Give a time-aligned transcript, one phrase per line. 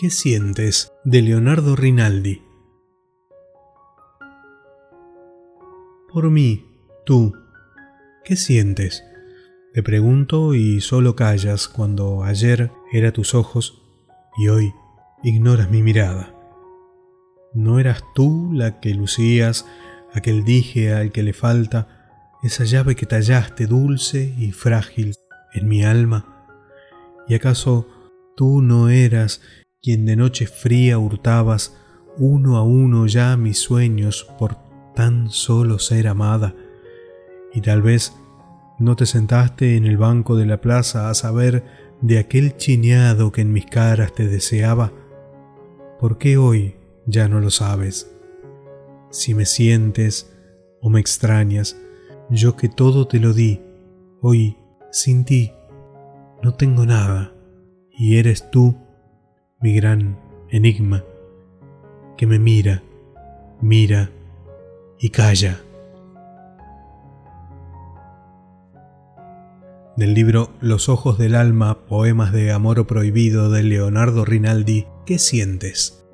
[0.00, 0.90] ¿Qué sientes?
[1.04, 2.40] de Leonardo Rinaldi.
[6.10, 6.64] Por mí,
[7.04, 7.34] tú,
[8.24, 9.04] ¿qué sientes?
[9.74, 13.82] Te pregunto y solo callas cuando ayer era tus ojos
[14.38, 14.72] y hoy
[15.22, 16.34] ignoras mi mirada.
[17.52, 19.66] ¿No eras tú la que lucías
[20.14, 25.12] aquel dije al que le falta esa llave que tallaste dulce y frágil
[25.52, 26.46] en mi alma?
[27.28, 27.86] ¿Y acaso
[28.34, 29.42] tú no eras
[29.82, 31.76] quien de noche fría hurtabas
[32.18, 34.56] uno a uno ya mis sueños por
[34.94, 36.54] tan solo ser amada?
[37.54, 38.14] Y tal vez
[38.78, 41.64] no te sentaste en el banco de la plaza a saber
[42.00, 44.92] de aquel chineado que en mis caras te deseaba.
[45.98, 46.76] ¿Por qué hoy
[47.06, 48.10] ya no lo sabes?
[49.10, 50.32] Si me sientes
[50.80, 51.76] o me extrañas,
[52.30, 53.60] yo que todo te lo di,
[54.22, 54.56] hoy,
[54.92, 55.52] sin ti,
[56.42, 57.34] no tengo nada,
[57.90, 58.76] y eres tú
[59.62, 61.04] mi gran enigma,
[62.16, 62.82] que me mira,
[63.60, 64.10] mira
[64.98, 65.60] y calla.
[69.96, 76.06] Del libro Los ojos del alma, poemas de amor prohibido de Leonardo Rinaldi, ¿qué sientes?